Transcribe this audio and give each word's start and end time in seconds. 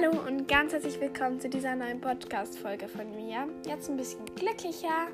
Hallo 0.00 0.18
und 0.26 0.48
ganz 0.48 0.72
herzlich 0.72 0.98
willkommen 1.00 1.40
zu 1.40 1.48
dieser 1.48 1.74
neuen 1.74 2.00
Podcast-Folge 2.00 2.88
von 2.88 3.10
mir. 3.16 3.48
Jetzt 3.66 3.90
ein 3.90 3.96
bisschen 3.96 4.24
glücklicher. 4.34 5.08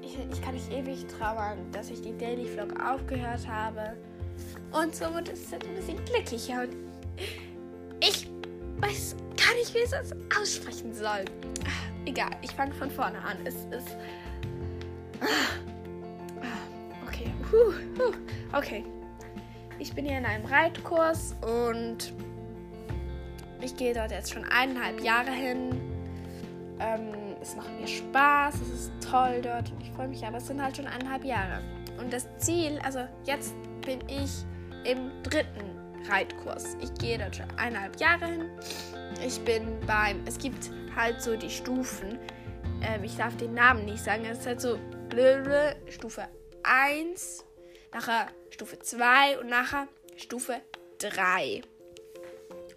Ich, 0.00 0.16
ich, 0.32 0.42
kann 0.42 0.54
nicht 0.54 0.70
ewig 0.72 1.06
trauern, 1.06 1.58
dass 1.72 1.90
ich 1.90 2.00
die 2.00 2.16
Daily 2.16 2.46
Vlog 2.46 2.80
aufgehört 2.80 3.46
habe. 3.46 3.96
Und 4.72 4.94
somit 4.94 5.28
ist 5.28 5.46
es 5.46 5.50
jetzt 5.50 5.66
ein 5.66 5.74
bisschen 5.74 6.02
glücklicher. 6.04 6.62
Und 6.62 6.76
ich 8.00 8.28
weiß 8.78 9.16
gar 9.36 9.54
nicht, 9.54 9.74
wie 9.74 9.78
ich 9.78 9.90
das 9.90 10.12
aussprechen 10.40 10.94
soll. 10.94 11.24
Egal, 12.06 12.30
ich 12.42 12.52
fange 12.52 12.72
von 12.74 12.90
vorne 12.90 13.18
an. 13.18 13.36
Es 13.44 13.66
ist. 13.66 13.96
Okay. 17.08 17.30
Okay. 18.52 18.84
Ich 19.78 19.92
bin 19.94 20.06
hier 20.06 20.18
in 20.18 20.24
einem 20.24 20.46
Reitkurs 20.46 21.34
und 21.42 22.14
ich 23.64 23.76
gehe 23.76 23.94
dort 23.94 24.10
jetzt 24.10 24.32
schon 24.32 24.44
eineinhalb 24.44 25.00
Jahre 25.00 25.30
hin. 25.30 25.80
Ähm, 26.80 27.36
es 27.40 27.56
macht 27.56 27.70
mir 27.80 27.86
Spaß, 27.86 28.54
es 28.56 28.68
ist 28.68 28.92
toll 29.00 29.40
dort 29.42 29.70
und 29.70 29.80
ich 29.82 29.90
freue 29.92 30.08
mich, 30.08 30.24
aber 30.24 30.38
es 30.38 30.46
sind 30.46 30.62
halt 30.62 30.76
schon 30.76 30.86
eineinhalb 30.86 31.24
Jahre. 31.24 31.62
Und 31.98 32.12
das 32.12 32.28
Ziel, 32.38 32.78
also 32.84 33.00
jetzt 33.24 33.54
bin 33.82 34.00
ich 34.08 34.30
im 34.84 35.10
dritten 35.22 35.78
Reitkurs. 36.08 36.76
Ich 36.80 36.92
gehe 36.94 37.18
dort 37.18 37.36
schon 37.36 37.50
eineinhalb 37.56 37.98
Jahre 38.00 38.26
hin. 38.26 38.50
Ich 39.24 39.40
bin 39.40 39.80
beim, 39.86 40.22
es 40.26 40.38
gibt 40.38 40.70
halt 40.94 41.22
so 41.22 41.36
die 41.36 41.50
Stufen. 41.50 42.18
Ähm, 42.82 43.04
ich 43.04 43.16
darf 43.16 43.36
den 43.36 43.54
Namen 43.54 43.84
nicht 43.84 44.02
sagen. 44.02 44.24
Es 44.24 44.40
ist 44.40 44.46
halt 44.46 44.60
so 44.60 44.78
blöde 45.08 45.76
Stufe 45.88 46.28
1, 46.64 47.44
nachher 47.92 48.26
Stufe 48.50 48.78
2 48.78 49.38
und 49.40 49.48
nachher 49.48 49.88
Stufe 50.16 50.60
3. 50.98 51.62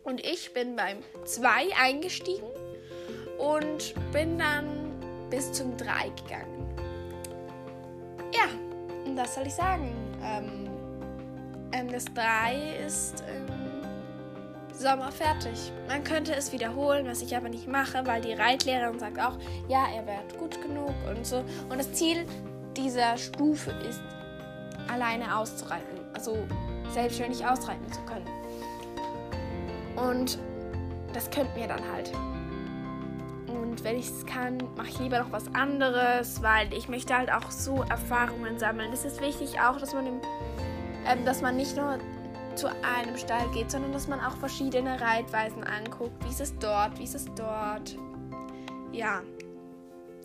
Und 0.07 0.25
ich 0.25 0.53
bin 0.53 0.77
beim 0.77 0.99
2 1.25 1.49
eingestiegen 1.77 2.47
und 3.37 3.93
bin 4.13 4.39
dann 4.39 4.65
bis 5.29 5.51
zum 5.51 5.75
3 5.75 5.85
gegangen. 6.23 6.65
Ja, 8.33 8.45
und 9.05 9.17
das 9.17 9.35
soll 9.35 9.47
ich 9.47 9.53
sagen. 9.53 9.93
Ähm, 10.23 10.69
ähm, 11.73 11.91
das 11.91 12.05
3 12.05 12.77
ist 12.85 13.21
im 13.27 14.73
Sommer 14.73 15.11
fertig. 15.11 15.73
Man 15.89 16.05
könnte 16.05 16.33
es 16.33 16.53
wiederholen, 16.53 17.05
was 17.05 17.21
ich 17.21 17.35
aber 17.35 17.49
nicht 17.49 17.67
mache, 17.67 18.07
weil 18.07 18.21
die 18.21 18.31
Reitlehrerin 18.31 18.99
sagt 18.99 19.19
auch, 19.19 19.37
ja, 19.67 19.87
er 19.93 20.07
wird 20.07 20.37
gut 20.37 20.61
genug 20.61 20.93
und 21.09 21.27
so. 21.27 21.43
Und 21.67 21.79
das 21.79 21.91
Ziel 21.91 22.25
dieser 22.77 23.17
Stufe 23.17 23.71
ist, 23.89 23.99
alleine 24.87 25.37
auszureiten. 25.37 25.99
Also 26.13 26.47
selbstständig 26.93 27.45
ausreiten 27.45 27.91
zu 27.91 27.99
können. 28.05 28.25
Und 29.97 30.39
das 31.13 31.29
könnte 31.31 31.57
mir 31.57 31.67
dann 31.67 31.81
halt. 31.91 32.11
Und 33.47 33.83
wenn 33.83 33.97
ich 33.97 34.07
es 34.07 34.25
kann, 34.25 34.57
mache 34.75 34.87
ich 34.89 34.99
lieber 34.99 35.19
noch 35.19 35.31
was 35.31 35.53
anderes, 35.53 36.41
weil 36.41 36.71
ich 36.73 36.87
möchte 36.87 37.15
halt 37.15 37.31
auch 37.31 37.51
so 37.51 37.83
Erfahrungen 37.89 38.59
sammeln. 38.59 38.91
Es 38.93 39.05
ist 39.05 39.21
wichtig 39.21 39.59
auch, 39.59 39.79
dass 39.79 39.93
man, 39.93 40.07
im, 40.07 40.21
ähm, 41.05 41.25
dass 41.25 41.41
man 41.41 41.57
nicht 41.57 41.75
nur 41.75 41.97
zu 42.55 42.67
einem 42.67 43.17
Stall 43.17 43.47
geht, 43.53 43.71
sondern 43.71 43.91
dass 43.91 44.07
man 44.07 44.19
auch 44.19 44.35
verschiedene 44.37 44.99
Reitweisen 44.99 45.63
anguckt. 45.63 46.23
Wie 46.25 46.29
ist 46.29 46.41
es 46.41 46.57
dort? 46.57 46.97
Wie 46.99 47.03
ist 47.03 47.15
es 47.15 47.25
dort? 47.35 47.97
Ja. 48.91 49.21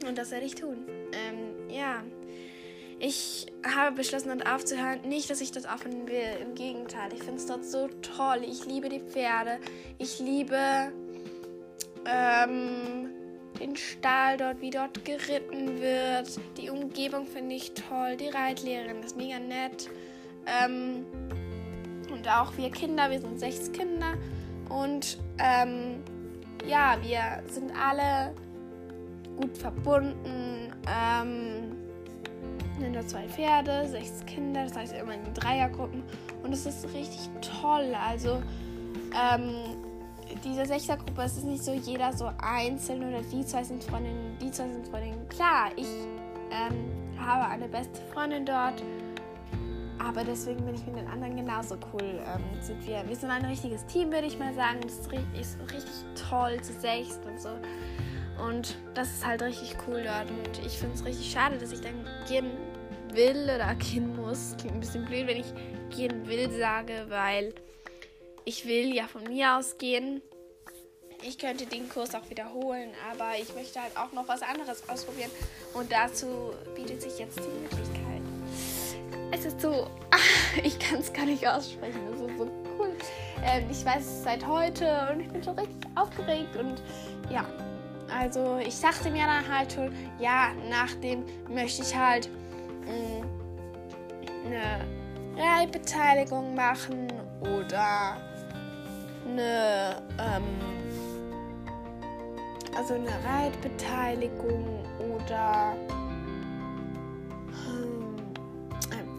Und 0.07 0.19
das 0.19 0.31
werde 0.31 0.47
ich 0.47 0.55
tun. 0.55 0.79
Ähm, 1.13 1.71
ja. 1.71 2.03
Ich 3.05 3.47
habe 3.67 3.97
beschlossen, 3.97 4.29
dort 4.29 4.49
aufzuhören. 4.49 5.01
Nicht, 5.09 5.29
dass 5.29 5.41
ich 5.41 5.51
das 5.51 5.67
aufhören 5.67 6.07
will. 6.07 6.37
Im 6.41 6.55
Gegenteil. 6.55 7.13
Ich 7.13 7.25
finde 7.25 7.41
es 7.41 7.47
dort 7.47 7.65
so 7.65 7.89
toll. 8.01 8.43
Ich 8.45 8.65
liebe 8.65 8.89
die 8.89 9.01
Pferde. 9.01 9.59
Ich 9.99 10.21
liebe 10.21 10.93
ähm, 12.07 13.11
den 13.59 13.75
Stall 13.75 14.37
dort, 14.37 14.61
wie 14.61 14.71
dort 14.71 15.05
geritten 15.05 15.81
wird. 15.81 16.39
Die 16.57 16.71
Umgebung 16.71 17.27
finde 17.27 17.57
ich 17.57 17.73
toll. 17.75 18.17
Die 18.17 18.29
Reitlehrerin 18.29 19.03
ist 19.03 19.17
mega 19.17 19.41
nett. 19.41 19.91
Ähm, 20.47 21.05
und 22.13 22.29
auch 22.29 22.57
wir 22.57 22.71
Kinder. 22.71 23.11
Wir 23.11 23.21
sind 23.21 23.41
sechs 23.41 23.73
Kinder. 23.73 24.15
Und 24.69 25.19
ähm, 25.41 26.05
ja, 26.69 26.97
wir 27.03 27.43
sind 27.51 27.73
alle 27.77 28.33
gut 29.41 29.59
verbunden. 29.59 30.73
Ähm, 30.87 31.82
nur 32.91 33.07
zwei 33.07 33.29
Pferde, 33.29 33.89
sechs 33.89 34.25
Kinder, 34.27 34.65
das 34.65 34.77
heißt 34.77 34.95
immer 34.95 35.15
in 35.15 35.35
Dreiergruppen. 35.35 36.03
Und 36.43 36.53
es 36.53 36.67
ist 36.67 36.85
richtig 36.93 37.31
toll. 37.41 37.95
Also, 37.95 38.43
ähm, 39.15 39.55
diese 40.45 40.65
Sechsergruppe, 40.65 41.23
es 41.23 41.37
ist 41.37 41.45
nicht 41.45 41.63
so 41.63 41.73
jeder 41.73 42.13
so 42.13 42.31
einzeln 42.41 43.07
oder 43.09 43.23
die 43.23 43.45
zwei 43.45 43.63
sind 43.65 43.85
Freundinnen, 43.85 44.37
die 44.41 44.51
zwei 44.51 44.69
sind 44.69 44.89
Freundinnen. 44.89 45.29
Klar, 45.29 45.71
ich 45.77 45.89
ähm, 46.51 47.19
habe 47.19 47.47
eine 47.51 47.69
beste 47.69 48.01
Freundin 48.13 48.47
dort, 48.47 48.83
aber 49.99 50.25
deswegen 50.25 50.65
bin 50.65 50.75
ich 50.75 50.85
mit 50.87 50.97
den 50.97 51.07
anderen 51.07 51.37
genauso 51.37 51.77
cool. 51.93 52.03
Ähm, 52.03 52.43
sind 52.61 52.87
wir, 52.87 53.05
wir 53.07 53.17
sind 53.17 53.31
ein 53.31 53.45
richtiges 53.45 53.85
Team, 53.87 54.11
würde 54.11 54.27
ich 54.27 54.39
mal 54.39 54.55
sagen. 54.55 54.81
Das 54.83 54.95
ist 54.95 55.13
richtig, 55.13 55.41
ist 55.41 55.59
richtig 55.61 55.93
toll 56.29 56.61
zu 56.63 56.73
sechst 56.73 57.25
und 57.27 57.41
so. 57.41 57.51
Und 58.45 58.77
das 58.95 59.09
ist 59.09 59.27
halt 59.27 59.43
richtig 59.43 59.77
cool 59.87 60.03
dort. 60.03 60.29
Und 60.31 60.67
ich 60.67 60.79
finde 60.79 60.95
es 60.95 61.05
richtig 61.05 61.31
schade, 61.31 61.59
dass 61.59 61.73
ich 61.73 61.81
dann 61.81 61.95
gehen 62.27 62.51
will 63.15 63.45
oder 63.45 63.75
gehen 63.75 64.17
muss. 64.17 64.55
Klingt 64.59 64.75
ein 64.75 64.81
bisschen 64.81 65.05
blöd, 65.05 65.27
wenn 65.27 65.39
ich 65.39 65.53
gehen 65.95 66.27
will 66.27 66.51
sage, 66.59 67.07
weil 67.09 67.55
ich 68.45 68.67
will 68.67 68.95
ja 68.95 69.07
von 69.07 69.25
mir 69.25 69.57
aus 69.57 69.79
gehen. 69.79 70.23
Ich 71.25 71.39
könnte 71.39 71.67
den 71.67 71.89
Kurs 71.89 72.15
auch 72.15 72.29
wiederholen, 72.31 72.91
aber 73.13 73.39
ich 73.41 73.55
möchte 73.55 73.81
halt 73.81 73.97
auch 73.97 74.13
noch 74.13 74.27
was 74.27 74.43
anderes 74.43 74.89
ausprobieren. 74.89 75.31
Und 75.73 75.93
dazu 75.93 76.53
bietet 76.75 77.03
sich 77.03 77.19
jetzt 77.19 77.39
die 77.39 77.61
Möglichkeit. 77.61 78.23
Es 79.31 79.45
ist 79.45 79.61
so, 79.61 79.89
ich 80.65 80.79
kann 80.81 80.99
es 80.99 81.13
gar 81.13 81.27
nicht 81.27 81.47
aussprechen. 81.47 82.01
Es 82.09 82.15
ist 82.15 82.39
so 82.39 82.51
cool. 82.79 82.97
Ähm, 83.45 83.65
ich 83.71 83.85
weiß 83.85 84.05
es 84.05 84.23
seit 84.25 84.47
heute 84.47 85.09
und 85.13 85.21
ich 85.21 85.29
bin 85.29 85.43
schon 85.43 85.59
richtig 85.59 85.91
aufgeregt 85.95 86.57
und 86.57 86.83
ja. 87.31 87.47
Also 88.13 88.59
ich 88.59 88.79
dachte 88.81 89.11
mir 89.11 89.25
dann 89.25 89.49
halt 89.49 89.73
schon, 89.73 89.93
ja, 90.19 90.53
nach 90.69 90.93
dem 90.97 91.25
möchte 91.49 91.83
ich 91.83 91.97
halt 91.97 92.29
eine 92.87 94.81
Reitbeteiligung 95.37 96.55
machen 96.55 97.09
oder 97.41 98.17
eine, 99.27 100.03
ähm, 100.19 100.43
also 102.77 102.95
eine 102.95 103.11
Reitbeteiligung 103.25 104.85
oder 105.17 105.75
hm, 107.65 108.17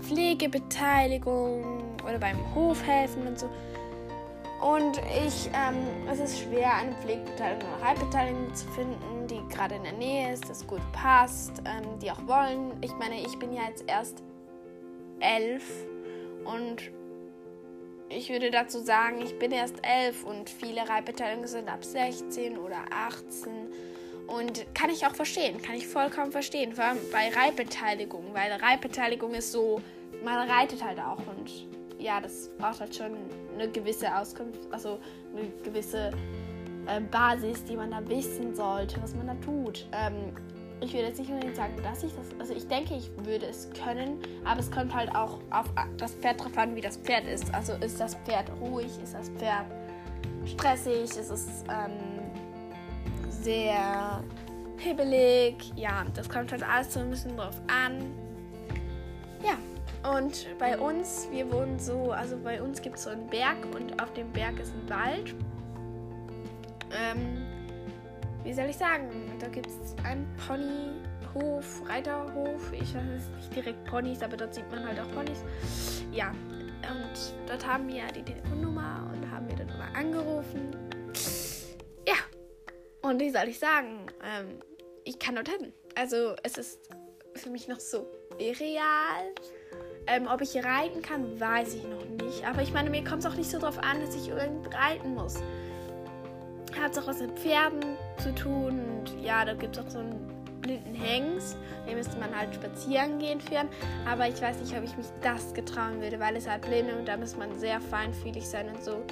Pflegebeteiligung 0.02 1.84
oder 2.04 2.20
beim 2.20 2.38
Hof 2.54 2.86
helfen 2.86 3.26
und 3.28 3.40
so. 3.40 3.50
Und 4.64 4.98
ich, 5.28 5.50
ähm, 5.54 6.08
es 6.10 6.22
ist 6.22 6.40
schwer, 6.40 6.74
eine 6.76 6.96
Pflegebeteiligung 6.96 7.70
oder 7.74 7.86
Reitbeteiligung 7.86 8.56
zu 8.56 8.66
finden, 8.70 9.28
die 9.28 9.42
gerade 9.54 9.76
in 9.76 9.84
der 9.84 9.92
Nähe 9.92 10.32
ist, 10.32 10.50
das 10.50 10.66
gut 10.66 10.80
passt, 10.94 11.62
ähm, 11.66 12.00
die 12.02 12.10
auch 12.10 12.28
wollen. 12.28 12.72
Ich 12.82 12.94
meine, 12.94 13.20
ich 13.20 13.38
bin 13.38 13.52
ja 13.52 13.64
jetzt 13.68 13.84
erst 13.88 14.24
elf 15.20 15.66
und 16.46 16.82
ich 18.08 18.30
würde 18.30 18.52
dazu 18.52 18.80
sagen, 18.80 19.22
ich 19.22 19.38
bin 19.38 19.52
erst 19.52 19.76
elf 19.82 20.24
und 20.24 20.50
viele 20.50 20.88
Reitbeteiligungen 20.88 21.50
sind 21.50 21.68
ab 21.68 21.84
16 21.84 22.58
oder 22.58 22.86
18. 22.90 23.52
Und 24.28 24.66
kann 24.74 24.90
ich 24.90 25.06
auch 25.06 25.14
verstehen, 25.14 25.62
kann 25.62 25.76
ich 25.76 25.86
vollkommen 25.86 26.32
verstehen, 26.32 26.74
vor 26.74 26.86
allem 26.86 27.00
bei 27.12 27.28
Reitbeteiligung, 27.28 28.34
weil 28.34 28.50
Reitbeteiligung 28.54 29.34
ist 29.34 29.52
so, 29.52 29.82
man 30.24 30.50
reitet 30.50 30.82
halt 30.82 31.00
auch 31.00 31.20
und 31.28 31.68
ja, 32.04 32.20
das 32.20 32.50
braucht 32.58 32.82
halt 32.82 32.96
schon 32.96 33.12
eine 33.54 33.70
gewisse 33.70 34.14
Auskunft, 34.16 34.60
also 34.72 35.00
eine 35.36 35.50
gewisse 35.64 36.12
äh, 36.86 37.00
Basis, 37.00 37.64
die 37.64 37.78
man 37.78 37.92
da 37.92 38.08
wissen 38.08 38.54
sollte, 38.54 39.02
was 39.02 39.16
man 39.16 39.28
da 39.28 39.36
tut. 39.36 39.88
Ähm, 39.94 40.34
ich 40.82 40.94
würde 40.94 41.08
jetzt 41.08 41.20
nicht 41.20 41.32
unbedingt 41.32 41.56
sagen, 41.56 41.76
dass 41.82 42.04
ich 42.04 42.12
das, 42.14 42.28
also 42.40 42.54
ich 42.54 42.68
denke, 42.68 42.94
ich 42.94 43.10
würde 43.26 43.46
es 43.46 43.70
können, 43.72 44.20
aber 44.44 44.60
es 44.60 44.70
kommt 44.70 44.94
halt 44.94 45.16
auch 45.16 45.40
auf 45.50 45.72
das 45.98 46.14
Pferd 46.16 46.44
drauf 46.44 46.58
an, 46.58 46.76
wie 46.76 46.82
das 46.82 46.98
Pferd 46.98 47.26
ist. 47.26 47.54
Also 47.54 47.74
ist 47.76 48.02
das 48.02 48.16
Pferd 48.26 48.52
ruhig, 48.60 48.92
ist 49.02 49.14
das 49.14 49.30
Pferd 49.30 49.66
stressig, 50.46 51.04
ist 51.04 51.30
es 51.30 51.64
ähm, 51.70 51.94
sehr 53.30 54.22
hibbelig, 54.78 55.72
ja, 55.78 56.04
das 56.14 56.28
kommt 56.30 56.52
halt 56.52 56.68
alles 56.68 56.94
so 56.94 57.00
ein 57.00 57.10
bisschen 57.10 57.38
drauf 57.38 57.62
an. 57.68 58.23
Ja, 60.04 60.18
und 60.18 60.48
bei 60.60 60.78
uns, 60.78 61.28
wir 61.32 61.52
wohnen 61.52 61.80
so, 61.80 62.12
also 62.12 62.38
bei 62.38 62.62
uns 62.62 62.82
gibt 62.82 62.98
es 62.98 63.04
so 63.04 63.10
einen 63.10 63.28
Berg 63.28 63.58
und 63.74 64.02
auf 64.02 64.12
dem 64.14 64.32
Berg 64.32 64.60
ist 64.60 64.74
ein 64.74 64.90
Wald. 64.90 65.36
Ähm, 66.92 67.46
wie 68.44 68.54
soll 68.54 68.66
ich 68.66 68.78
sagen? 68.78 69.10
Da 69.40 69.48
gibt 69.48 69.68
es 69.68 69.96
einen 70.04 70.28
Ponyhof, 70.48 71.82
Reiterhof. 71.88 72.72
Ich 72.74 72.94
weiß 72.94 73.02
es 73.18 73.30
nicht 73.30 73.56
direkt 73.56 73.84
Ponys, 73.86 74.22
aber 74.22 74.38
dort 74.38 74.54
sieht 74.54 74.70
man 74.70 74.86
halt 74.86 75.00
auch 75.00 75.12
Ponys. 75.12 75.44
Ja, 76.12 76.32
und 76.90 77.34
dort 77.48 77.66
haben 77.66 77.88
wir 77.88 78.06
die 78.08 78.24
Telefonnummer 78.24 79.10
und 79.14 79.32
haben 79.32 79.48
wir 79.48 79.56
dann 79.56 79.70
immer 79.70 79.96
angerufen. 79.96 80.76
Und 83.04 83.20
wie 83.20 83.30
soll 83.30 83.50
ich 83.50 83.60
sagen? 83.60 84.08
Ähm, 84.24 84.60
ich 85.04 85.20
kann 85.20 85.36
dorthin. 85.36 85.74
Also 85.96 86.36
es 86.42 86.58
ist 86.58 86.80
für 87.36 87.50
mich 87.50 87.68
noch 87.68 87.80
so 87.80 88.08
irreal. 88.38 89.34
Ähm, 90.06 90.28
ob 90.28 90.42
ich 90.42 90.56
reiten 90.58 91.02
kann, 91.02 91.40
weiß 91.40 91.76
ich 91.76 91.84
noch 91.84 92.06
nicht. 92.26 92.46
Aber 92.46 92.62
ich 92.62 92.74
meine, 92.74 92.90
mir 92.90 93.04
kommt 93.04 93.24
es 93.24 93.32
auch 93.32 93.36
nicht 93.36 93.50
so 93.50 93.60
drauf 93.60 93.80
an, 93.80 94.02
dass 94.02 94.16
ich 94.16 94.30
irgend 94.30 94.74
reiten 94.76 95.14
muss. 95.14 95.38
Hat 96.80 96.98
auch 96.98 97.08
was 97.08 97.20
mit 97.20 97.32
Pferden 97.40 97.98
zu 98.22 98.34
tun. 98.36 98.82
Und 98.82 99.24
ja, 99.24 99.46
da 99.46 99.54
gibt 99.54 99.78
es 99.78 99.86
auch 99.86 99.90
so 99.90 100.00
einen 100.00 100.34
blinden 100.62 100.96
Hengst. 100.96 101.58
Den 101.88 101.96
müsste 101.96 102.18
man 102.18 102.36
halt 102.36 102.54
spazieren 102.56 103.20
gehen 103.20 103.40
führen. 103.40 103.70
Aber 104.06 104.28
ich 104.28 104.42
weiß 104.42 104.60
nicht, 104.60 104.76
ob 104.76 104.84
ich 104.84 104.98
mich 104.98 105.08
das 105.22 105.54
getrauen 105.54 106.02
würde, 106.02 106.20
weil 106.20 106.36
es 106.36 106.48
halt 106.48 106.62
blind 106.64 106.90
ist 106.90 106.98
und 106.98 107.08
da 107.08 107.16
muss 107.16 107.38
man 107.38 107.58
sehr 107.60 107.80
feinfühlig 107.80 108.48
sein 108.48 108.70
und 108.70 108.84
so. 108.84 109.04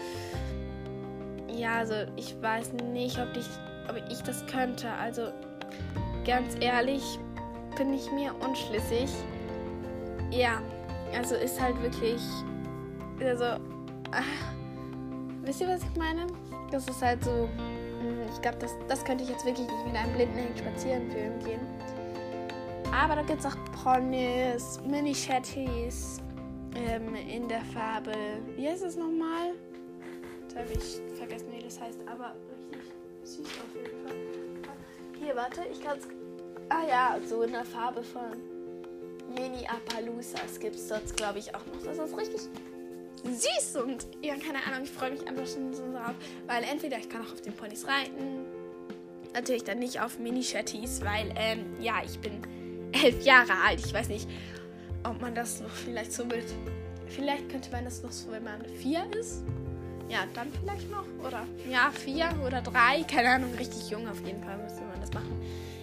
Ja, 1.47 1.77
also 1.79 1.93
ich 2.15 2.41
weiß 2.41 2.73
nicht, 2.91 3.17
ob 3.19 3.35
ich, 3.37 3.47
ob 3.89 4.01
ich 4.09 4.21
das 4.23 4.45
könnte. 4.47 4.89
Also 4.93 5.31
ganz 6.25 6.55
ehrlich, 6.59 7.03
bin 7.75 7.93
ich 7.93 8.11
mir 8.11 8.33
unschlüssig. 8.39 9.09
Ja, 10.31 10.61
also 11.15 11.35
ist 11.35 11.59
halt 11.59 11.81
wirklich. 11.81 12.21
Also. 13.19 13.61
Ach, 14.11 14.23
wisst 15.43 15.61
ihr, 15.61 15.67
was 15.67 15.81
ich 15.83 15.97
meine? 15.97 16.27
Das 16.71 16.87
ist 16.87 17.01
halt 17.01 17.23
so. 17.23 17.31
Hm, 18.01 18.21
ich 18.33 18.41
glaube, 18.41 18.57
das, 18.59 18.71
das 18.87 19.03
könnte 19.03 19.23
ich 19.23 19.29
jetzt 19.29 19.45
wirklich 19.45 19.67
nicht 19.67 19.85
mit 19.85 19.95
einem 19.95 20.13
blinden 20.13 20.37
Hengst 20.37 20.59
spazieren 20.59 21.11
filmen 21.11 21.39
gehen. 21.39 21.61
Aber 22.93 23.15
da 23.15 23.21
gibt 23.21 23.39
es 23.39 23.45
auch 23.45 23.55
Ponys, 23.83 24.79
Mini-Chattys 24.85 26.21
ähm, 26.75 27.15
in 27.15 27.47
der 27.47 27.61
Farbe. 27.61 28.13
Wie 28.55 28.67
heißt 28.67 28.83
es 28.83 28.97
nochmal? 28.97 29.53
Jetzt 30.41 30.55
habe 30.57 30.67
ich 30.73 31.17
vergessen, 31.17 31.47
wie 31.51 31.63
das 31.63 31.79
heißt, 31.79 31.99
aber 32.07 32.33
richtig 32.71 32.91
süß 33.23 33.45
auf 33.45 33.75
jeden 33.75 34.05
Fall. 34.05 34.15
Hier, 35.19 35.35
warte, 35.35 35.61
ich 35.71 35.81
kann 35.81 35.97
es. 35.97 36.07
Ah 36.71 36.87
ja, 36.87 37.17
so 37.27 37.41
in 37.41 37.51
der 37.51 37.65
Farbe 37.65 38.01
von 38.01 38.31
Mini 39.35 39.67
Appaloosas 39.67 40.57
gibt 40.57 40.75
es 40.75 40.87
dort, 40.87 41.17
glaube 41.17 41.39
ich, 41.39 41.53
auch 41.53 41.65
noch. 41.65 41.83
Das 41.83 41.97
ist 41.97 42.17
richtig 42.17 42.41
süß 43.23 43.75
und 43.83 44.07
ja, 44.21 44.35
keine 44.35 44.63
Ahnung, 44.65 44.83
ich 44.85 44.89
freue 44.89 45.11
mich 45.11 45.27
einfach 45.27 45.45
schon 45.45 45.73
so 45.73 45.83
drauf, 45.91 46.15
weil 46.47 46.63
entweder 46.63 46.97
ich 46.97 47.09
kann 47.09 47.23
auch 47.23 47.33
auf 47.33 47.41
den 47.41 47.53
Ponys 47.53 47.85
reiten, 47.85 48.45
natürlich 49.33 49.65
dann 49.65 49.79
nicht 49.79 49.99
auf 49.99 50.17
Mini-Chattys, 50.17 51.01
weil 51.01 51.33
ähm, 51.35 51.75
ja, 51.81 52.01
ich 52.05 52.17
bin 52.19 52.41
elf 52.93 53.21
Jahre 53.21 53.51
alt. 53.67 53.85
Ich 53.85 53.93
weiß 53.93 54.07
nicht, 54.07 54.29
ob 55.03 55.19
man 55.19 55.35
das 55.35 55.59
noch 55.59 55.69
vielleicht 55.69 56.13
so 56.13 56.23
mit. 56.23 56.45
Vielleicht 57.07 57.49
könnte 57.49 57.69
man 57.71 57.83
das 57.83 58.01
noch 58.01 58.13
so, 58.13 58.31
wenn 58.31 58.45
man 58.45 58.65
vier 58.65 59.05
ist. 59.19 59.43
Ja, 60.07 60.19
dann 60.33 60.47
vielleicht 60.61 60.89
noch. 60.89 61.05
Oder 61.25 61.45
ja, 61.69 61.91
vier 61.91 62.29
oder 62.45 62.61
drei. 62.61 63.03
Keine 63.03 63.29
Ahnung, 63.29 63.53
richtig 63.55 63.89
jung 63.89 64.07
auf 64.07 64.25
jeden 64.25 64.41
Fall 64.41 64.57
müsste 64.57 64.81
man 64.81 65.01
das 65.01 65.11
machen 65.11 65.37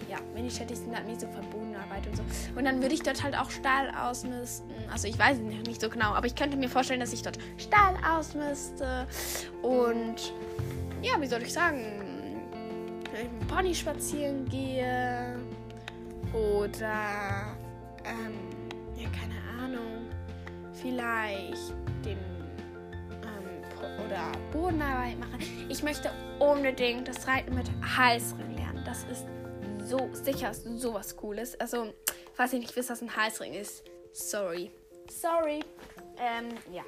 ja, 0.09 0.17
Mini-Chattys 0.33 0.79
sind 0.79 0.95
halt 0.95 1.07
nicht 1.07 1.21
so 1.21 1.27
Verbundenarbeit 1.27 2.07
und 2.07 2.17
so. 2.17 2.23
Und 2.55 2.65
dann 2.65 2.81
würde 2.81 2.95
ich 2.95 3.03
dort 3.03 3.21
halt 3.23 3.37
auch 3.37 3.51
Stahl 3.51 3.91
ausmisten. 3.91 4.71
Also 4.91 5.07
ich 5.07 5.17
weiß 5.17 5.37
nicht, 5.37 5.67
nicht 5.67 5.81
so 5.81 5.89
genau, 5.89 6.13
aber 6.13 6.25
ich 6.25 6.35
könnte 6.35 6.57
mir 6.57 6.69
vorstellen, 6.69 6.99
dass 6.99 7.13
ich 7.13 7.21
dort 7.21 7.37
Stahl 7.57 7.95
ausmiste. 8.09 9.07
Und 9.61 10.33
ja, 11.01 11.19
wie 11.21 11.27
soll 11.27 11.43
ich 11.43 11.53
sagen? 11.53 12.47
Mit 13.11 13.21
dem 13.21 13.47
Pony 13.47 13.75
spazieren 13.75 14.45
gehe. 14.49 15.39
Oder, 16.33 17.55
ähm, 18.03 18.33
ja, 18.95 19.09
keine 19.09 19.63
Ahnung. 19.63 20.07
Vielleicht 20.73 21.69
den 22.03 22.17
ähm, 23.11 24.05
oder 24.05 24.31
Bodenarbeit 24.51 25.19
machen. 25.19 25.39
Ich 25.69 25.83
möchte 25.83 26.09
unbedingt 26.39 27.07
das 27.07 27.27
Reiten 27.27 27.53
mit 27.53 27.69
Halsring 27.97 28.55
lernen. 28.55 28.83
Das 28.85 29.03
ist 29.11 29.25
so 29.89 30.09
sicher 30.13 30.53
sowas 30.53 31.15
Cooles. 31.15 31.59
Also, 31.59 31.93
falls 32.33 32.53
ihr 32.53 32.59
nicht 32.59 32.75
wisst, 32.75 32.89
was 32.89 33.01
ein 33.01 33.15
Halsring 33.15 33.53
ist, 33.53 33.83
sorry. 34.13 34.71
Sorry. 35.09 35.61
Ähm, 36.17 36.49
ja. 36.71 36.83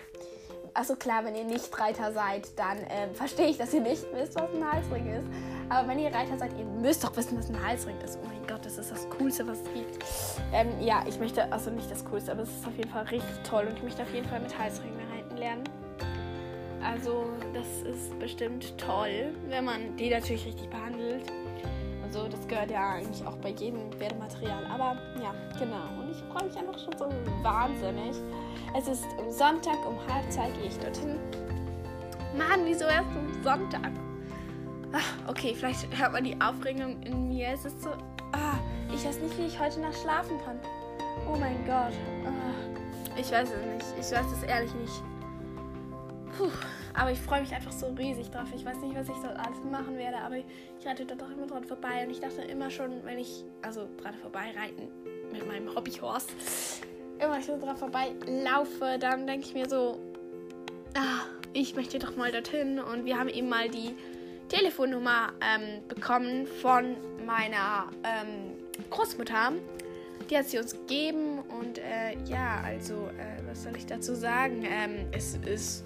Also 0.73 0.95
klar, 0.95 1.25
wenn 1.25 1.35
ihr 1.35 1.43
nicht 1.43 1.77
Reiter 1.77 2.13
seid, 2.13 2.57
dann 2.57 2.77
ähm, 2.89 3.13
verstehe 3.15 3.47
ich, 3.47 3.57
dass 3.57 3.73
ihr 3.73 3.81
nicht 3.81 4.05
wisst, 4.13 4.35
was 4.35 4.53
ein 4.53 4.71
Halsring 4.71 5.07
ist. 5.07 5.27
Aber 5.69 5.87
wenn 5.87 5.99
ihr 5.99 6.13
Reiter 6.13 6.37
seid, 6.37 6.51
ihr 6.57 6.65
müsst 6.65 7.03
doch 7.03 7.15
wissen, 7.17 7.37
was 7.37 7.49
ein 7.49 7.65
Halsring 7.65 7.99
ist. 8.01 8.19
Oh 8.21 8.27
mein 8.27 8.45
Gott, 8.47 8.65
das 8.65 8.77
ist 8.77 8.91
das 8.91 9.09
Coolste, 9.09 9.47
was 9.47 9.59
es 9.59 9.73
gibt. 9.73 10.05
Ähm, 10.53 10.79
ja, 10.79 11.03
ich 11.07 11.19
möchte, 11.19 11.51
also 11.51 11.71
nicht 11.71 11.89
das 11.89 12.05
Coolste, 12.05 12.31
aber 12.31 12.43
es 12.43 12.49
ist 12.49 12.67
auf 12.67 12.77
jeden 12.77 12.89
Fall 12.89 13.03
richtig 13.05 13.43
toll 13.43 13.65
und 13.67 13.77
ich 13.77 13.83
möchte 13.83 14.03
auf 14.03 14.13
jeden 14.13 14.29
Fall 14.29 14.39
mit 14.39 14.57
Halsringen 14.57 14.99
reiten 15.11 15.37
lernen. 15.37 15.63
Also, 16.83 17.25
das 17.53 17.67
ist 17.83 18.17
bestimmt 18.19 18.77
toll, 18.77 19.33
wenn 19.47 19.65
man 19.65 19.95
die 19.97 20.09
natürlich 20.09 20.45
richtig 20.45 20.69
behandelt 20.69 21.31
so. 22.11 22.27
Das 22.27 22.47
gehört 22.47 22.71
ja 22.71 22.91
eigentlich 22.91 23.25
auch 23.25 23.37
bei 23.37 23.49
jedem 23.49 23.91
Pferdematerial. 23.93 24.65
Aber 24.65 24.97
ja, 25.21 25.33
genau. 25.57 25.83
Und 25.99 26.11
ich 26.11 26.17
freue 26.31 26.47
mich 26.47 26.57
einfach 26.57 26.79
schon 26.79 26.97
so 26.97 27.05
wahnsinnig. 27.43 28.15
Es 28.77 28.87
ist 28.87 29.05
Sonntag, 29.29 29.77
um 29.87 29.95
halb 30.13 30.31
zwei 30.31 30.49
gehe 30.51 30.67
ich 30.67 30.77
dorthin. 30.79 31.17
Mann, 32.37 32.61
wieso 32.65 32.85
erst 32.85 33.09
um 33.15 33.43
Sonntag? 33.43 33.91
Ach, 34.93 35.29
okay, 35.29 35.55
vielleicht 35.55 35.87
hört 35.97 36.11
man 36.13 36.23
die 36.23 36.39
Aufregung 36.41 37.01
in 37.03 37.27
mir. 37.27 37.49
Es 37.49 37.65
ist 37.65 37.81
so. 37.81 37.89
Ah, 38.33 38.57
ich 38.93 39.05
weiß 39.05 39.19
nicht, 39.19 39.37
wie 39.37 39.45
ich 39.45 39.59
heute 39.59 39.79
Nacht 39.79 39.97
schlafen 40.01 40.37
kann. 40.45 40.59
Oh 41.27 41.37
mein 41.37 41.57
Gott. 41.65 41.93
Ah, 42.25 43.17
ich 43.17 43.31
weiß 43.31 43.49
es 43.49 43.65
nicht. 43.73 43.99
Ich 43.99 44.17
weiß 44.17 44.25
es 44.31 44.43
ehrlich 44.43 44.73
nicht. 44.75 45.03
Puh. 46.37 46.49
Aber 46.93 47.11
ich 47.11 47.19
freue 47.19 47.41
mich 47.41 47.53
einfach 47.53 47.71
so 47.71 47.87
riesig 47.87 48.29
drauf. 48.29 48.47
Ich 48.55 48.65
weiß 48.65 48.77
nicht, 48.77 48.95
was 48.95 49.07
ich 49.07 49.15
dort 49.21 49.37
alles 49.37 49.63
machen 49.69 49.97
werde, 49.97 50.17
aber 50.17 50.37
ich 50.37 50.45
reite 50.85 51.05
dort 51.05 51.23
auch 51.23 51.29
immer 51.29 51.47
dran 51.47 51.63
vorbei. 51.63 52.03
Und 52.05 52.11
ich 52.11 52.19
dachte 52.19 52.41
immer 52.41 52.69
schon, 52.69 53.03
wenn 53.05 53.17
ich, 53.17 53.45
also 53.61 53.87
dran 53.97 54.13
vorbei 54.15 54.53
reiten 54.57 54.89
mit 55.31 55.47
meinem 55.47 55.73
Hobbyhorse, 55.73 56.27
immer 57.19 57.39
ich 57.39 57.45
so 57.45 57.57
dran 57.57 57.77
vorbei 57.77 58.11
laufe, 58.25 58.97
dann 58.99 59.27
denke 59.27 59.47
ich 59.47 59.53
mir 59.53 59.69
so, 59.69 59.99
ah, 60.95 61.25
ich 61.53 61.75
möchte 61.75 61.99
doch 61.99 62.15
mal 62.15 62.31
dorthin. 62.31 62.79
Und 62.79 63.05
wir 63.05 63.17
haben 63.17 63.29
eben 63.29 63.49
mal 63.49 63.69
die 63.69 63.95
Telefonnummer 64.49 65.31
ähm, 65.39 65.87
bekommen 65.87 66.45
von 66.45 66.97
meiner 67.25 67.87
ähm, 68.03 68.57
Großmutter. 68.89 69.53
Die 70.29 70.37
hat 70.37 70.45
sie 70.45 70.59
uns 70.59 70.73
gegeben 70.73 71.39
und 71.59 71.77
äh, 71.79 72.17
ja, 72.25 72.61
also, 72.63 73.09
äh, 73.17 73.41
was 73.49 73.63
soll 73.63 73.75
ich 73.75 73.85
dazu 73.85 74.13
sagen? 74.13 74.63
Ähm, 74.63 75.07
es 75.11 75.35
ist 75.35 75.85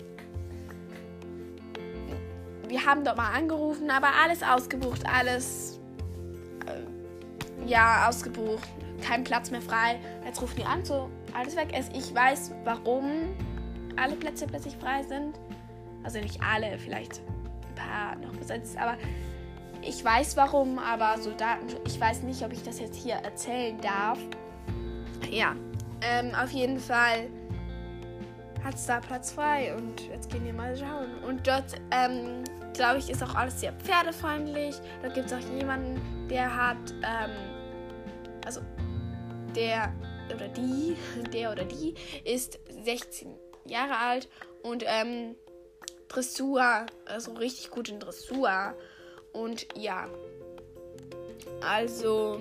wir 2.69 2.85
haben 2.85 3.03
dort 3.03 3.17
mal 3.17 3.31
angerufen, 3.33 3.89
aber 3.89 4.09
alles 4.23 4.43
ausgebucht, 4.43 5.01
alles 5.05 5.79
äh, 6.65 7.67
ja 7.67 8.07
ausgebucht, 8.07 8.67
kein 9.01 9.23
Platz 9.23 9.51
mehr 9.51 9.61
frei. 9.61 9.99
Jetzt 10.25 10.41
rufen 10.41 10.55
die 10.57 10.65
an, 10.65 10.83
so 10.83 11.09
alles 11.33 11.55
weg 11.55 11.77
ist. 11.77 11.95
Ich 11.95 12.13
weiß, 12.13 12.51
warum 12.63 13.35
alle 13.97 14.15
Plätze 14.15 14.47
plötzlich 14.47 14.75
frei 14.77 15.03
sind. 15.03 15.35
Also 16.03 16.19
nicht 16.19 16.39
alle, 16.41 16.77
vielleicht 16.77 17.21
ein 17.69 17.75
paar 17.75 18.15
noch 18.17 18.35
besetzt, 18.37 18.77
aber 18.77 18.97
ich 19.81 20.03
weiß 20.03 20.35
warum, 20.37 20.79
aber 20.79 21.19
so 21.21 21.31
Daten, 21.31 21.67
ich 21.85 21.99
weiß 21.99 22.23
nicht, 22.23 22.43
ob 22.43 22.51
ich 22.51 22.63
das 22.63 22.79
jetzt 22.79 22.95
hier 22.95 23.15
erzählen 23.15 23.79
darf. 23.81 24.19
Ja, 25.29 25.55
ähm, 26.01 26.33
auf 26.35 26.51
jeden 26.51 26.79
Fall 26.79 27.27
hat 28.65 28.75
es 28.75 28.87
da 28.87 28.99
Platz 28.99 29.31
frei 29.31 29.75
und 29.75 30.07
jetzt 30.07 30.31
gehen 30.31 30.43
wir 30.43 30.53
mal 30.53 30.75
schauen. 30.75 31.23
Und 31.23 31.45
dort, 31.45 31.75
ähm, 31.91 32.43
glaube 32.73 32.97
ich, 32.97 33.11
ist 33.11 33.21
auch 33.21 33.35
alles 33.35 33.59
sehr 33.61 33.71
pferdefreundlich. 33.73 34.75
Da 35.03 35.09
gibt 35.09 35.31
es 35.31 35.33
auch 35.33 35.55
jemanden, 35.55 36.27
der 36.27 36.53
hat, 36.53 36.77
ähm, 37.03 37.31
also 38.43 38.61
der 39.55 39.93
oder 40.33 40.47
die, 40.47 40.97
der 41.31 41.51
oder 41.51 41.63
die 41.63 41.93
ist 42.23 42.59
16 42.83 43.35
Jahre 43.67 43.97
alt 43.97 44.27
und 44.63 44.83
ähm, 44.87 45.35
Dressur, 46.07 46.87
also 47.05 47.33
richtig 47.33 47.69
gut 47.69 47.89
in 47.89 47.99
Dressur. 47.99 48.73
Und 49.31 49.67
ja, 49.77 50.07
also 51.61 52.39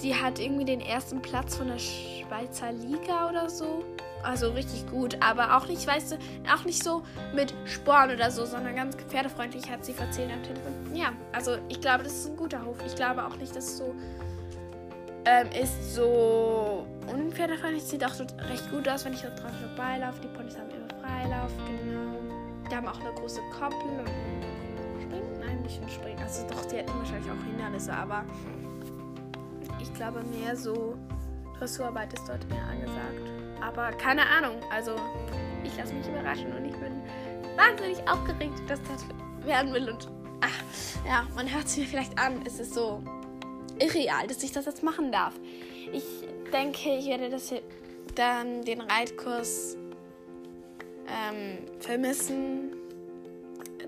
die 0.00 0.14
hat 0.14 0.38
irgendwie 0.38 0.64
den 0.64 0.80
ersten 0.80 1.20
Platz 1.20 1.56
von 1.56 1.68
der 1.68 1.78
Schweizer 1.78 2.72
Liga 2.72 3.28
oder 3.28 3.50
so. 3.50 3.84
Also 4.22 4.50
richtig 4.50 4.88
gut, 4.90 5.16
aber 5.20 5.56
auch 5.56 5.66
nicht, 5.68 5.86
weißt 5.86 6.12
du, 6.12 6.16
auch 6.52 6.64
nicht 6.64 6.82
so 6.82 7.02
mit 7.34 7.54
Sporen 7.64 8.10
oder 8.10 8.30
so, 8.30 8.44
sondern 8.44 8.74
ganz 8.74 8.96
pferdefreundlich 8.96 9.70
hat 9.70 9.84
sie 9.84 9.94
erzählt 9.96 10.32
am 10.32 10.42
Telefon. 10.42 10.72
Ja, 10.94 11.12
also 11.32 11.56
ich 11.68 11.80
glaube, 11.80 12.04
das 12.04 12.12
ist 12.12 12.30
ein 12.30 12.36
guter 12.36 12.64
Hof. 12.64 12.76
Ich 12.84 12.94
glaube 12.94 13.24
auch 13.24 13.36
nicht, 13.36 13.54
dass 13.54 13.64
es 13.64 13.78
so 13.78 13.94
ähm, 15.24 15.48
ist 15.60 15.94
so 15.94 16.86
unpferdefreundlich. 17.06 17.84
Sieht 17.84 18.04
auch 18.04 18.14
so 18.14 18.24
recht 18.48 18.70
gut 18.70 18.88
aus, 18.88 19.04
wenn 19.04 19.12
ich 19.12 19.22
da 19.22 19.30
drauf 19.30 19.52
vorbeilaufe. 19.60 20.20
Die 20.22 20.28
Ponys 20.28 20.56
haben 20.56 20.70
immer 20.70 20.88
Freilauf, 21.00 21.52
genau. 21.66 22.16
Die 22.70 22.74
haben 22.74 22.88
auch 22.88 23.00
eine 23.00 23.12
große 23.12 23.40
Koppel 23.58 23.76
und 23.98 25.02
springen. 25.02 25.40
Nein, 25.40 25.62
nicht 25.62 25.82
ein 25.82 25.88
Springen. 25.88 26.18
Also 26.22 26.46
doch, 26.48 26.64
die 26.66 26.76
hätten 26.76 26.92
wahrscheinlich 26.98 27.30
auch 27.30 27.44
Hindernisse, 27.44 27.92
aber 27.92 28.24
ich 29.80 29.92
glaube 29.94 30.22
mehr 30.22 30.56
so 30.56 30.96
Dressurarbeit 31.58 32.12
ist 32.12 32.28
dort 32.28 32.48
mehr 32.48 32.64
angesagt. 32.64 33.37
Aber 33.60 33.90
keine 33.92 34.26
Ahnung. 34.26 34.60
Also, 34.70 34.96
ich 35.64 35.76
lasse 35.76 35.94
mich 35.94 36.06
überraschen 36.08 36.52
und 36.54 36.64
ich 36.64 36.76
bin 36.76 37.02
wahnsinnig 37.56 37.98
aufgeregt, 38.08 38.60
dass 38.68 38.80
das 38.84 39.04
werden 39.44 39.72
will. 39.72 39.90
Und 39.90 40.08
ach, 40.40 41.06
ja, 41.06 41.26
man 41.34 41.52
hört 41.52 41.66
es 41.66 41.76
mir 41.76 41.84
vielleicht 41.84 42.18
an, 42.18 42.40
es 42.46 42.60
ist 42.60 42.74
so 42.74 43.02
irreal, 43.78 44.26
dass 44.26 44.42
ich 44.42 44.52
das 44.52 44.66
jetzt 44.66 44.82
machen 44.82 45.12
darf. 45.12 45.34
Ich 45.92 46.04
denke, 46.52 46.96
ich 46.96 47.06
werde 47.06 47.30
das 47.30 47.52
dann 48.14 48.62
den 48.62 48.80
Reitkurs 48.80 49.76
ähm, 51.06 51.58
vermissen, 51.80 52.76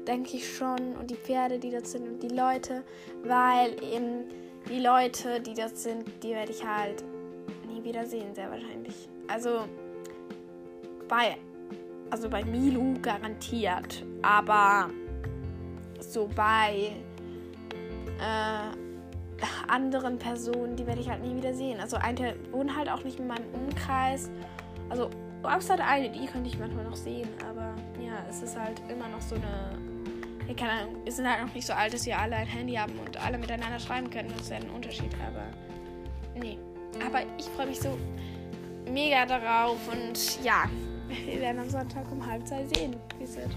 denke 0.06 0.36
ich 0.36 0.56
schon, 0.56 0.96
und 0.96 1.10
die 1.10 1.16
Pferde, 1.16 1.58
die 1.58 1.70
dort 1.70 1.86
sind 1.86 2.08
und 2.08 2.22
die 2.22 2.34
Leute, 2.34 2.84
weil 3.24 3.72
eben 3.82 4.24
die 4.68 4.80
Leute, 4.80 5.40
die 5.40 5.54
dort 5.54 5.76
sind, 5.76 6.04
die 6.22 6.30
werde 6.30 6.52
ich 6.52 6.64
halt 6.64 7.02
nie 7.80 7.88
wieder 7.88 8.06
sehen, 8.06 8.34
sehr 8.34 8.50
wahrscheinlich. 8.50 9.08
Also 9.28 9.64
bei, 11.08 11.36
also 12.10 12.28
bei 12.28 12.44
Milu 12.44 12.94
garantiert, 13.00 14.04
aber 14.22 14.90
so 16.00 16.28
bei 16.34 16.92
äh, 18.18 19.68
anderen 19.68 20.18
Personen, 20.18 20.76
die 20.76 20.86
werde 20.86 21.00
ich 21.00 21.08
halt 21.08 21.22
nie 21.22 21.36
wieder 21.36 21.54
sehen. 21.54 21.80
Also 21.80 21.96
eine 21.96 22.34
wohnt 22.50 22.76
halt 22.76 22.88
auch 22.88 23.04
nicht 23.04 23.18
in 23.18 23.26
meinem 23.26 23.46
Umkreis. 23.54 24.30
Also 24.88 25.10
außer 25.42 25.76
der 25.76 25.86
eine, 25.86 26.10
die 26.10 26.26
könnte 26.26 26.48
ich 26.48 26.58
manchmal 26.58 26.84
noch 26.84 26.96
sehen, 26.96 27.28
aber 27.48 27.74
ja, 28.04 28.24
es 28.28 28.42
ist 28.42 28.58
halt 28.58 28.80
immer 28.88 29.08
noch 29.08 29.20
so 29.20 29.36
eine. 29.36 29.90
Keine 30.56 30.72
Ahnung, 30.72 30.96
wir 31.04 31.12
sind 31.12 31.30
halt 31.30 31.46
noch 31.46 31.54
nicht 31.54 31.64
so 31.64 31.72
alt, 31.72 31.94
dass 31.94 32.04
wir 32.06 32.18
alle 32.18 32.34
ein 32.34 32.46
Handy 32.46 32.74
haben 32.74 32.98
und 33.06 33.24
alle 33.24 33.38
miteinander 33.38 33.78
schreiben 33.78 34.10
können. 34.10 34.30
Das 34.30 34.40
ist 34.40 34.50
ja 34.50 34.56
ein 34.56 34.68
Unterschied, 34.70 35.14
aber 35.24 35.44
nee. 36.34 36.58
Aber 37.04 37.20
ich 37.38 37.46
freue 37.46 37.66
mich 37.66 37.80
so 37.80 37.96
mega 38.86 39.24
darauf 39.26 39.78
und 39.90 40.42
ja, 40.44 40.68
wir 41.08 41.40
werden 41.40 41.60
am 41.60 41.68
Sonntag 41.68 42.10
um 42.10 42.24
halb 42.24 42.46
zwei 42.46 42.64
sehen, 42.66 42.96
wie 43.18 43.24
es 43.24 43.36
wird. 43.36 43.50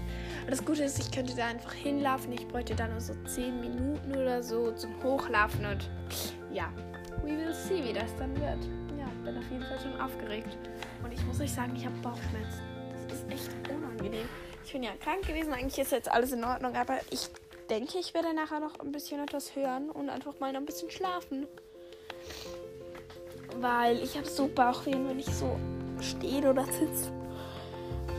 Und 0.44 0.50
das 0.50 0.64
Gute 0.64 0.84
ist, 0.84 0.98
ich 0.98 1.10
könnte 1.10 1.34
da 1.34 1.46
einfach 1.46 1.72
hinlaufen. 1.72 2.32
Ich 2.32 2.46
bräuchte 2.48 2.74
dann 2.74 2.90
nur 2.90 3.00
so 3.00 3.14
10 3.26 3.60
Minuten 3.60 4.12
oder 4.12 4.42
so 4.42 4.72
zum 4.72 4.90
Hochlaufen 5.02 5.64
und 5.64 5.90
ja, 6.52 6.72
we 7.22 7.36
will 7.36 7.54
see, 7.54 7.82
wie 7.84 7.92
das 7.92 8.14
dann 8.16 8.34
wird. 8.40 8.64
Ja, 8.98 9.06
bin 9.24 9.38
auf 9.38 9.50
jeden 9.50 9.64
Fall 9.64 9.78
schon 9.80 10.00
aufgeregt. 10.00 10.58
Und 11.02 11.12
ich 11.12 11.24
muss 11.26 11.40
euch 11.40 11.52
sagen, 11.52 11.74
ich 11.76 11.84
habe 11.84 11.96
Bauchschmerzen. 11.98 12.62
Das 13.08 13.18
ist 13.18 13.30
echt 13.30 13.50
unangenehm. 13.70 14.28
Ich 14.64 14.72
bin 14.72 14.82
ja 14.82 14.92
krank 15.00 15.26
gewesen, 15.26 15.52
eigentlich 15.52 15.78
ist 15.78 15.92
jetzt 15.92 16.10
alles 16.10 16.32
in 16.32 16.42
Ordnung, 16.42 16.74
aber 16.74 16.98
ich 17.10 17.28
denke, 17.68 17.98
ich 17.98 18.14
werde 18.14 18.34
nachher 18.34 18.60
noch 18.60 18.80
ein 18.80 18.92
bisschen 18.92 19.20
etwas 19.22 19.54
hören 19.54 19.90
und 19.90 20.08
einfach 20.08 20.40
mal 20.40 20.52
noch 20.52 20.60
ein 20.60 20.66
bisschen 20.66 20.90
schlafen. 20.90 21.46
Weil 23.60 24.02
ich 24.02 24.16
habe 24.16 24.26
so 24.26 24.48
Bauchwehen, 24.48 25.08
wenn 25.08 25.18
ich 25.18 25.26
so 25.26 25.56
stehe 26.00 26.50
oder 26.50 26.64
sitze 26.64 27.10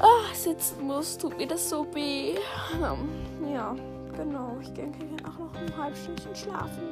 oh, 0.02 0.34
sitzen 0.34 0.84
muss, 0.86 1.18
tut 1.18 1.38
mir 1.38 1.48
das 1.48 1.70
so 1.70 1.86
weh. 1.94 2.36
Ähm, 2.74 3.54
ja, 3.54 3.76
genau. 4.16 4.58
Ich 4.62 4.72
denke, 4.74 5.00
ich 5.04 5.24
kann 5.24 5.34
auch 5.34 5.40
noch 5.40 5.56
ein 5.56 5.78
halb 5.78 5.96
Stündchen 5.96 6.36
schlafen. 6.36 6.90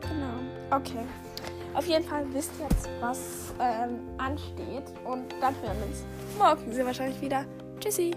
Genau. 0.00 0.76
Okay. 0.76 1.06
Auf 1.74 1.86
jeden 1.86 2.04
Fall 2.04 2.26
wisst 2.32 2.52
ihr 2.58 2.66
jetzt, 2.68 2.88
was 3.00 3.54
ähm, 3.58 4.00
ansteht. 4.18 4.84
Und 5.04 5.32
dann 5.40 5.54
hören 5.62 5.76
wir 5.78 5.86
uns 5.86 6.04
morgen 6.38 6.72
sehr 6.72 6.84
wahrscheinlich 6.84 7.20
wieder. 7.20 7.44
Tschüssi. 7.80 8.12